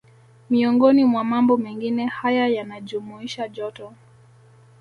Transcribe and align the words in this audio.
Miongoni 0.49 1.05
mwa 1.05 1.23
mambo 1.23 1.57
mengine 1.57 2.05
haya 2.05 2.47
yanajumuisha 2.47 3.47
joto 3.47 3.93